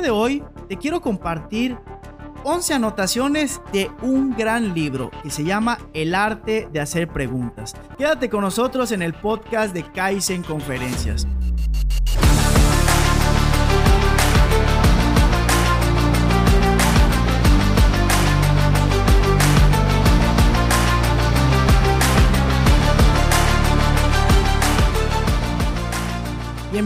[0.00, 1.76] de hoy te quiero compartir
[2.44, 7.74] 11 anotaciones de un gran libro que se llama El arte de hacer preguntas.
[7.96, 11.26] Quédate con nosotros en el podcast de Kaizen Conferencias.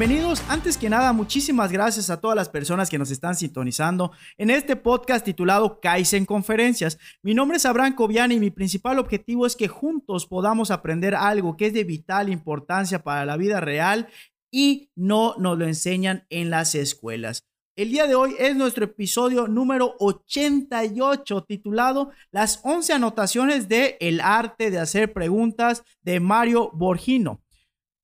[0.02, 4.50] Bienvenidos, antes que nada, muchísimas gracias a todas las personas que nos están sintonizando en
[4.50, 6.98] este podcast titulado Kaizen Conferencias.
[7.22, 11.56] Mi nombre es Abraham Cobian y mi principal objetivo es que juntos podamos aprender algo
[11.56, 14.08] que es de vital importancia para la vida real
[14.50, 17.46] y no nos lo enseñan en las escuelas.
[17.76, 24.20] El día de hoy es nuestro episodio número 88 titulado Las 11 anotaciones de El
[24.20, 27.41] arte de hacer preguntas de Mario Borgino.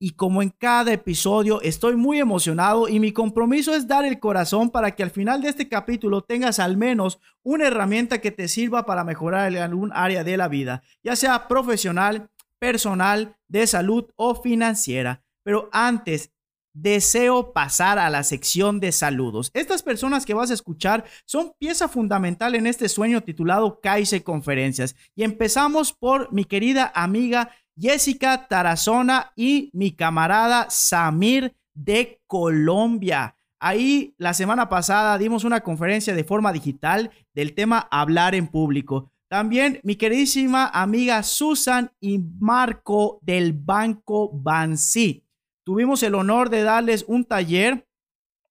[0.01, 4.71] Y como en cada episodio, estoy muy emocionado y mi compromiso es dar el corazón
[4.71, 8.87] para que al final de este capítulo tengas al menos una herramienta que te sirva
[8.87, 14.41] para mejorar en algún área de la vida, ya sea profesional, personal, de salud o
[14.41, 15.25] financiera.
[15.43, 16.31] Pero antes,
[16.75, 19.51] deseo pasar a la sección de saludos.
[19.53, 24.95] Estas personas que vas a escuchar son pieza fundamental en este sueño titulado Kaise Conferencias.
[25.17, 33.37] Y empezamos por mi querida amiga Jessica Tarazona y mi camarada Samir de Colombia.
[33.61, 39.13] Ahí la semana pasada dimos una conferencia de forma digital del tema hablar en público.
[39.29, 45.25] También mi queridísima amiga Susan y Marco del Banco Bansi.
[45.65, 47.87] Tuvimos el honor de darles un taller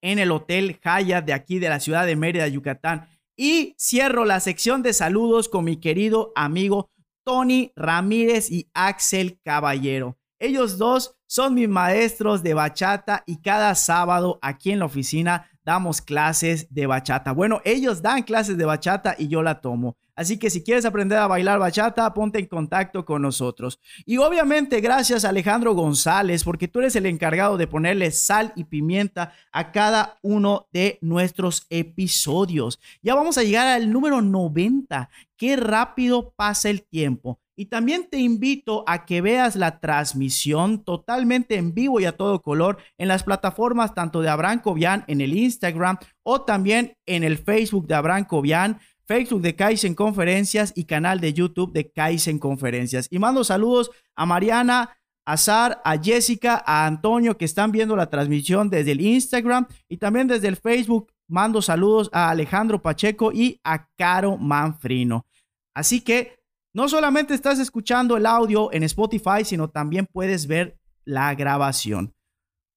[0.02, 3.10] en el Hotel Hyatt de aquí de la ciudad de Mérida, Yucatán.
[3.36, 6.92] Y cierro la sección de saludos con mi querido amigo
[7.28, 10.18] Tony Ramírez y Axel Caballero.
[10.40, 16.00] Ellos dos son mis maestros de bachata y cada sábado aquí en la oficina damos
[16.00, 17.34] clases de bachata.
[17.34, 19.98] Bueno, ellos dan clases de bachata y yo la tomo.
[20.16, 23.78] Así que si quieres aprender a bailar bachata, ponte en contacto con nosotros.
[24.06, 28.64] Y obviamente gracias a Alejandro González, porque tú eres el encargado de ponerle sal y
[28.64, 32.80] pimienta a cada uno de nuestros episodios.
[33.02, 35.10] Ya vamos a llegar al número 90.
[35.36, 37.42] Qué rápido pasa el tiempo.
[37.60, 42.44] Y también te invito a que veas la transmisión totalmente en vivo y a todo
[42.44, 47.40] color en las plataformas tanto de Abraham Cobian en el Instagram o también en el
[47.40, 53.08] Facebook de Abraham Cobian, Facebook de Kaizen Conferencias y canal de YouTube de Kaizen Conferencias.
[53.10, 58.12] Y mando saludos a Mariana, a Sar, a Jessica, a Antonio que están viendo la
[58.12, 61.12] transmisión desde el Instagram y también desde el Facebook.
[61.28, 65.26] Mando saludos a Alejandro Pacheco y a Caro Manfrino.
[65.74, 66.37] Así que
[66.74, 72.14] no solamente estás escuchando el audio en Spotify, sino también puedes ver la grabación.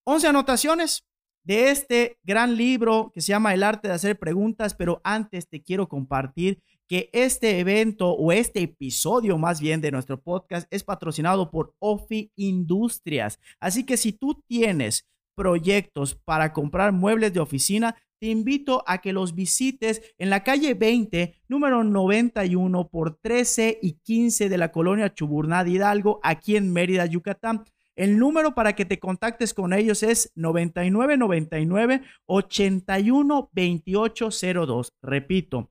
[0.04, 1.04] 11 anotaciones
[1.44, 5.62] de este gran libro que se llama El arte de hacer preguntas, pero antes te
[5.62, 11.50] quiero compartir que este evento o este episodio más bien de nuestro podcast es patrocinado
[11.50, 13.38] por Ofi Industrias.
[13.60, 19.14] Así que si tú tienes proyectos para comprar muebles de oficina, te invito a que
[19.14, 25.14] los visites en la calle 20, número 91 por 13 y 15 de la colonia
[25.14, 27.64] Chuburná de Hidalgo, aquí en Mérida, Yucatán.
[27.96, 34.92] El número para que te contactes con ellos es 9999 81 2802.
[35.02, 35.70] Repito,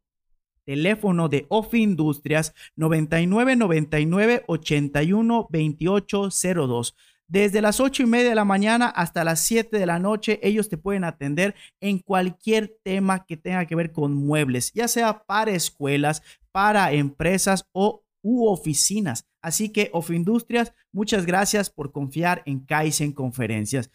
[0.65, 6.95] teléfono de OFI Industrias 9999 81 2802.
[7.29, 10.67] Desde las ocho y media de la mañana hasta las 7 de la noche, ellos
[10.67, 15.51] te pueden atender en cualquier tema que tenga que ver con muebles, ya sea para
[15.51, 19.27] escuelas, para empresas o u oficinas.
[19.43, 23.91] Así que, Industrias, muchas gracias por confiar en Kaizen Conferencias.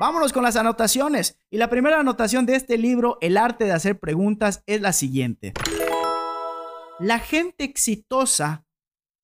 [0.00, 1.38] Vámonos con las anotaciones.
[1.50, 5.52] Y la primera anotación de este libro, El arte de hacer preguntas, es la siguiente.
[6.98, 8.64] La gente exitosa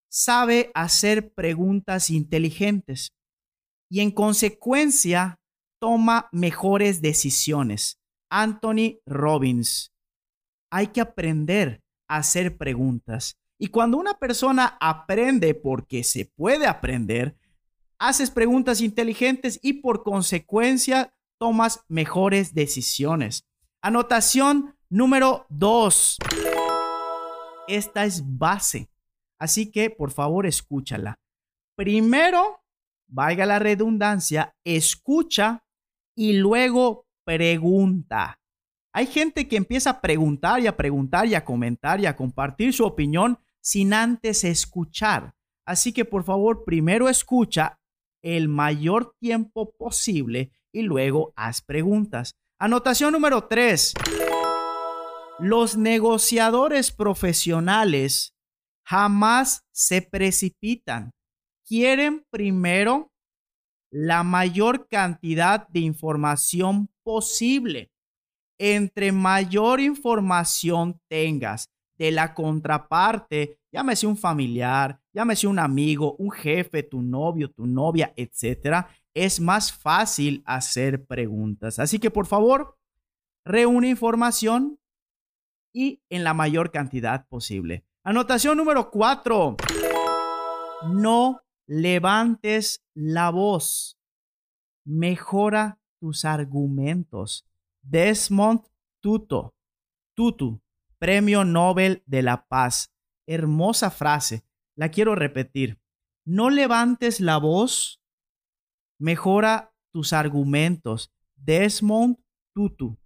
[0.09, 3.13] sabe hacer preguntas inteligentes
[3.91, 5.39] y en consecuencia
[5.81, 7.99] toma mejores decisiones.
[8.31, 9.93] Anthony Robbins.
[10.71, 13.37] Hay que aprender a hacer preguntas.
[13.59, 17.37] Y cuando una persona aprende porque se puede aprender,
[17.99, 23.45] haces preguntas inteligentes y por consecuencia tomas mejores decisiones.
[23.81, 26.19] Anotación número dos.
[27.67, 28.89] Esta es base.
[29.39, 31.19] Así que, por favor, escúchala.
[31.77, 32.63] Primero,
[33.07, 35.65] valga la redundancia, escucha
[36.17, 38.41] y luego pregunta.
[38.93, 42.73] Hay gente que empieza a preguntar y a preguntar y a comentar y a compartir
[42.73, 45.35] su opinión sin antes escuchar.
[45.65, 47.79] Así que por favor, primero escucha
[48.23, 52.37] el mayor tiempo posible y luego haz preguntas.
[52.59, 53.95] Anotación número 3.
[55.39, 58.35] Los negociadores profesionales
[58.89, 61.13] jamás se precipitan.
[61.67, 63.13] Quieren primero
[63.91, 67.91] la mayor cantidad de información posible.
[68.59, 76.83] Entre mayor información tengas de la contraparte, llámese un familiar, llámese un amigo, un jefe,
[76.83, 81.79] tu novio, tu novia, etcétera, es más fácil hacer preguntas.
[81.79, 82.79] Así que por favor,
[83.45, 84.81] reúne información
[85.75, 87.85] y en la mayor cantidad posible.
[88.09, 89.59] Anotación número cuatro.
[90.91, 93.99] No levantes la voz.
[94.87, 97.47] Mejora tus argumentos.
[97.83, 98.63] Desmond
[99.03, 99.53] Tutu,
[100.17, 100.63] Tutu,
[100.99, 102.95] Premio Nobel de la Paz.
[103.27, 104.43] Hermosa frase.
[104.75, 105.79] La quiero repetir.
[106.25, 108.01] No levantes la voz.
[108.99, 111.13] Mejora tus argumentos.
[111.37, 112.17] Desmond
[112.55, 112.99] Tutu,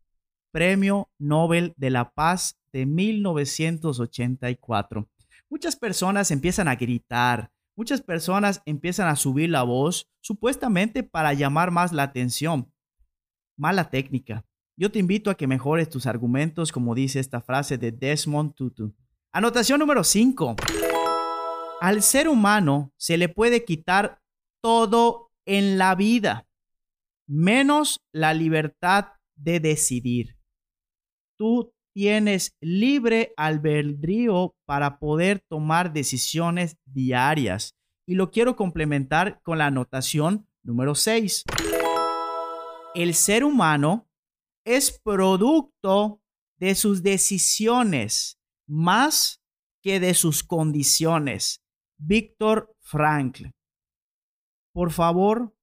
[0.52, 5.08] Premio Nobel de la Paz de 1984.
[5.48, 11.70] Muchas personas empiezan a gritar, muchas personas empiezan a subir la voz supuestamente para llamar
[11.70, 12.72] más la atención.
[13.56, 14.46] Mala técnica.
[14.76, 18.94] Yo te invito a que mejores tus argumentos como dice esta frase de Desmond Tutu.
[19.30, 20.56] Anotación número 5.
[21.80, 24.20] Al ser humano se le puede quitar
[24.62, 26.46] todo en la vida,
[27.26, 30.38] menos la libertad de decidir.
[31.36, 37.74] Tú tienes libre albedrío para poder tomar decisiones diarias.
[38.06, 41.44] Y lo quiero complementar con la anotación número 6.
[42.94, 44.08] El ser humano
[44.64, 46.20] es producto
[46.58, 49.40] de sus decisiones más
[49.82, 51.62] que de sus condiciones.
[51.98, 53.46] Víctor Frankl.
[54.72, 55.54] Por favor,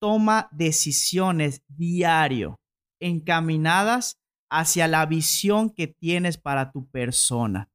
[0.00, 2.56] toma decisiones diario
[3.00, 4.18] encaminadas
[4.54, 7.68] hacia la visión que tienes para tu persona.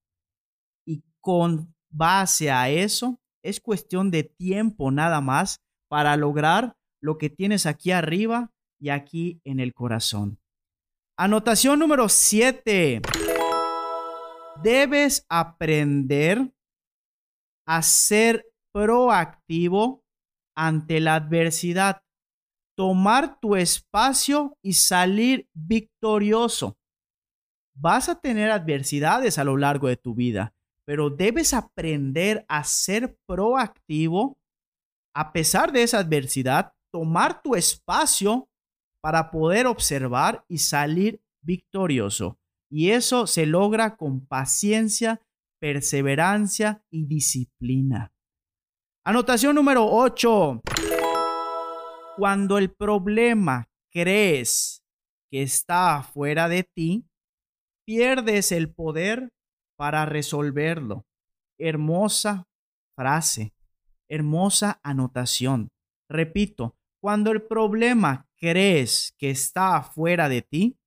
[0.87, 5.59] Y con base a eso, es cuestión de tiempo nada más
[5.89, 10.39] para lograr lo que tienes aquí arriba y aquí en el corazón.
[11.17, 13.01] Anotación número 7.
[14.63, 16.53] Debes aprender
[17.67, 20.05] a ser proactivo
[20.55, 22.01] ante la adversidad
[22.79, 26.77] tomar tu espacio y salir victorioso.
[27.75, 30.53] Vas a tener adversidades a lo largo de tu vida,
[30.85, 34.39] pero debes aprender a ser proactivo
[35.13, 38.47] a pesar de esa adversidad, tomar tu espacio
[39.01, 42.39] para poder observar y salir victorioso.
[42.71, 45.19] Y eso se logra con paciencia,
[45.59, 48.13] perseverancia y disciplina.
[49.03, 50.61] Anotación número 8.
[52.19, 54.83] Cuando el problema crees
[55.31, 57.05] que está fuera de ti,
[57.85, 59.31] pierdes el poder
[59.77, 61.05] para resolverlo.
[61.57, 62.45] Hermosa
[62.93, 63.53] frase,
[64.09, 65.69] hermosa anotación.
[66.09, 70.77] Repito, cuando el problema crees que está fuera de ti,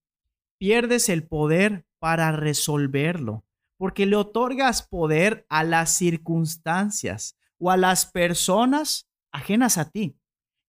[0.58, 3.46] pierdes el poder para resolverlo,
[3.78, 10.18] porque le otorgas poder a las circunstancias o a las personas ajenas a ti.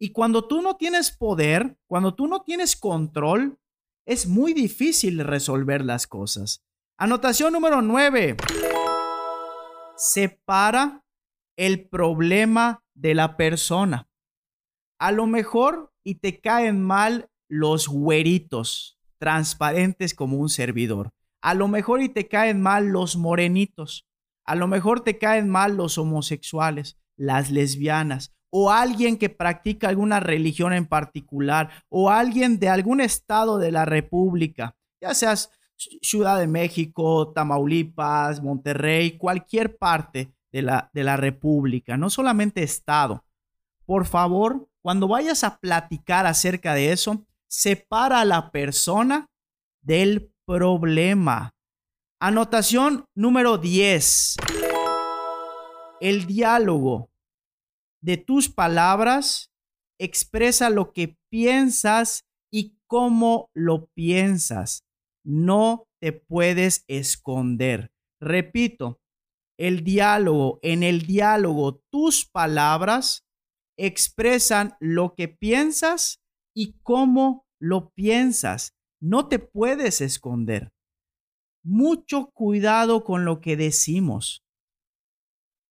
[0.03, 3.57] Y cuando tú no tienes poder, cuando tú no tienes control,
[4.05, 6.61] es muy difícil resolver las cosas.
[6.97, 8.35] Anotación número 9.
[9.95, 11.05] Separa
[11.55, 14.09] el problema de la persona.
[14.99, 21.11] A lo mejor y te caen mal los güeritos, transparentes como un servidor.
[21.41, 24.05] A lo mejor y te caen mal los morenitos.
[24.43, 30.19] A lo mejor te caen mal los homosexuales, las lesbianas o alguien que practica alguna
[30.19, 36.45] religión en particular o alguien de algún estado de la República, ya seas Ciudad de
[36.45, 43.25] México, Tamaulipas, Monterrey, cualquier parte de la, de la República, no solamente estado.
[43.87, 49.25] Por favor, cuando vayas a platicar acerca de eso, separa a la persona
[49.81, 51.55] del problema.
[52.19, 54.35] Anotación número 10.
[56.01, 57.09] El diálogo
[58.03, 59.51] de tus palabras,
[59.97, 64.83] expresa lo que piensas y cómo lo piensas.
[65.25, 67.91] No te puedes esconder.
[68.19, 68.99] Repito,
[69.57, 73.25] el diálogo, en el diálogo, tus palabras
[73.77, 76.19] expresan lo que piensas
[76.53, 78.73] y cómo lo piensas.
[79.01, 80.73] No te puedes esconder.
[81.63, 84.42] Mucho cuidado con lo que decimos.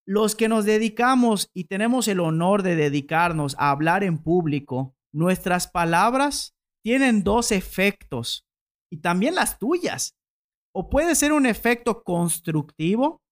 [0.07, 5.69] Los que nos dedicamos y tenemos el honor de dedicarnos a hablar en público, nuestras
[5.69, 8.47] palabras tienen dos efectos
[8.91, 10.17] y también las tuyas.
[10.75, 13.23] O puede ser un efecto constructivo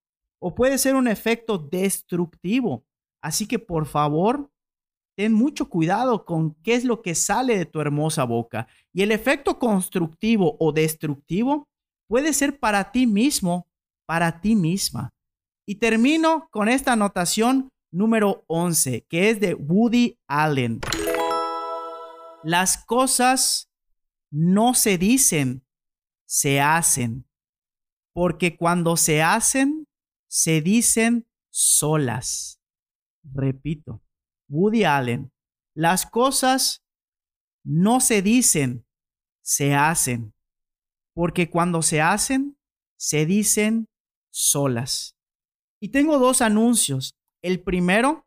[0.41, 2.85] o puede ser un efecto destructivo.
[3.23, 4.51] Así que por favor,
[5.17, 8.69] ten mucho cuidado con qué es lo que sale de tu hermosa boca.
[8.93, 11.69] Y el efecto constructivo o destructivo
[12.09, 13.67] puede ser para ti mismo,
[14.07, 15.11] para ti misma.
[15.71, 20.81] Y termino con esta anotación número 11, que es de Woody Allen.
[22.43, 23.71] Las cosas
[24.33, 25.65] no se dicen,
[26.27, 27.25] se hacen.
[28.13, 29.87] Porque cuando se hacen,
[30.27, 32.61] se dicen solas.
[33.23, 34.03] Repito,
[34.49, 35.31] Woody Allen,
[35.73, 36.83] las cosas
[37.63, 38.85] no se dicen,
[39.41, 40.35] se hacen.
[41.15, 42.59] Porque cuando se hacen,
[42.97, 43.89] se dicen
[44.31, 45.15] solas.
[45.81, 47.17] Y tengo dos anuncios.
[47.43, 48.27] El primero,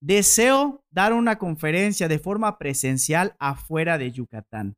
[0.00, 4.76] deseo dar una conferencia de forma presencial afuera de Yucatán.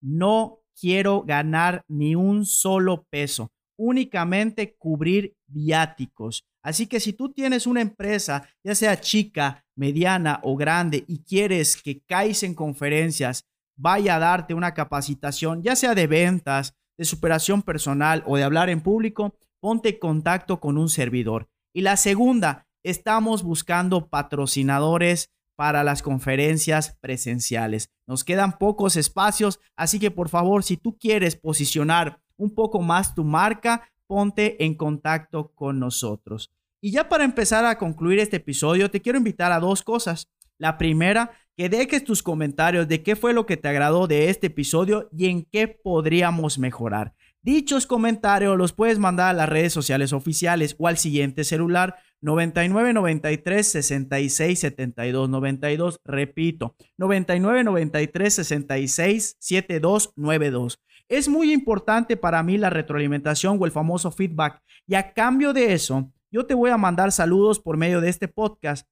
[0.00, 6.44] No quiero ganar ni un solo peso, únicamente cubrir viáticos.
[6.64, 11.80] Así que si tú tienes una empresa, ya sea chica, mediana o grande, y quieres
[11.80, 13.44] que CAIS en conferencias
[13.76, 18.70] vaya a darte una capacitación, ya sea de ventas, de superación personal o de hablar
[18.70, 21.48] en público, ponte en contacto con un servidor.
[21.72, 27.90] Y la segunda, estamos buscando patrocinadores para las conferencias presenciales.
[28.06, 33.14] Nos quedan pocos espacios, así que por favor, si tú quieres posicionar un poco más
[33.14, 36.50] tu marca, ponte en contacto con nosotros.
[36.82, 40.28] Y ya para empezar a concluir este episodio, te quiero invitar a dos cosas.
[40.62, 44.46] La primera, que dejes tus comentarios de qué fue lo que te agradó de este
[44.46, 47.14] episodio y en qué podríamos mejorar.
[47.42, 52.92] Dichos comentarios los puedes mandar a las redes sociales oficiales o al siguiente celular 99
[52.92, 56.00] 93 66 72 92.
[56.04, 60.80] Repito, 99 93 66 72 92.
[61.08, 65.72] Es muy importante para mí la retroalimentación o el famoso feedback y a cambio de
[65.72, 68.86] eso, yo te voy a mandar saludos por medio de este podcast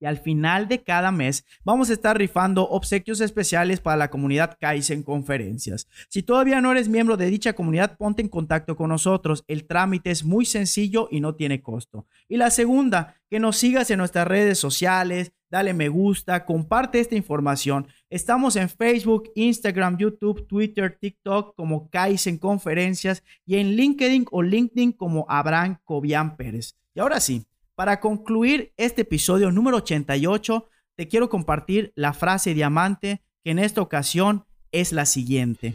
[0.00, 4.56] y al final de cada mes vamos a estar rifando obsequios especiales para la comunidad
[4.58, 5.86] Kaizen Conferencias.
[6.08, 9.44] Si todavía no eres miembro de dicha comunidad, ponte en contacto con nosotros.
[9.46, 12.06] El trámite es muy sencillo y no tiene costo.
[12.28, 17.16] Y la segunda, que nos sigas en nuestras redes sociales, dale me gusta, comparte esta
[17.16, 17.86] información.
[18.08, 24.92] Estamos en Facebook, Instagram, YouTube, Twitter, TikTok como Kaizen Conferencias y en LinkedIn o LinkedIn
[24.92, 26.76] como Abraham Cobian Pérez.
[26.94, 27.44] Y ahora sí,
[27.80, 33.80] para concluir este episodio número 88, te quiero compartir la frase diamante que en esta
[33.80, 35.72] ocasión es la siguiente.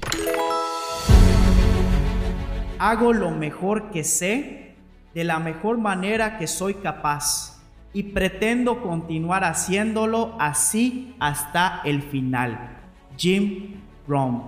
[2.77, 4.75] Hago lo mejor que sé
[5.15, 7.59] de la mejor manera que soy capaz
[7.91, 12.83] y pretendo continuar haciéndolo así hasta el final.
[13.17, 14.43] Jim Rohn.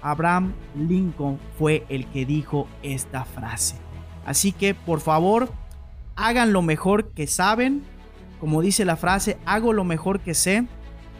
[0.00, 3.76] Abraham Lincoln fue el que dijo esta frase.
[4.24, 5.50] Así que por favor,
[6.16, 7.82] hagan lo mejor que saben,
[8.40, 10.66] como dice la frase, hago lo mejor que sé,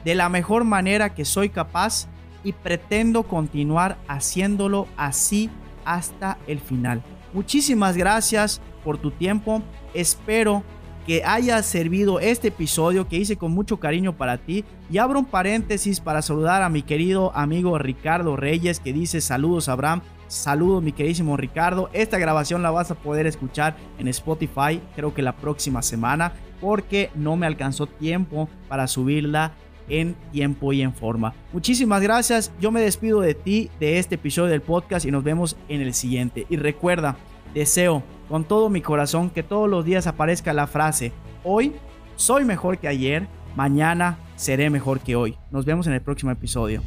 [0.05, 2.07] de la mejor manera que soy capaz
[2.43, 5.51] y pretendo continuar haciéndolo así
[5.85, 7.03] hasta el final.
[7.33, 9.63] Muchísimas gracias por tu tiempo.
[9.95, 10.63] Espero
[11.07, 14.65] que haya servido este episodio que hice con mucho cariño para ti.
[14.91, 19.69] Y abro un paréntesis para saludar a mi querido amigo Ricardo Reyes que dice saludos
[19.69, 20.03] Abraham.
[20.35, 21.89] Saludos mi queridísimo Ricardo.
[21.93, 27.11] Esta grabación la vas a poder escuchar en Spotify creo que la próxima semana porque
[27.15, 29.53] no me alcanzó tiempo para subirla
[29.89, 31.35] en tiempo y en forma.
[31.53, 32.51] Muchísimas gracias.
[32.61, 35.95] Yo me despido de ti de este episodio del podcast y nos vemos en el
[35.95, 36.47] siguiente.
[36.51, 37.17] Y recuerda,
[37.55, 41.13] deseo con todo mi corazón que todos los días aparezca la frase,
[41.45, 41.75] hoy
[42.17, 45.39] soy mejor que ayer, mañana seré mejor que hoy.
[45.53, 46.83] Nos vemos en el próximo episodio.